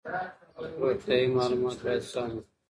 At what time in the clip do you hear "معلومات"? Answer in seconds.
1.35-1.77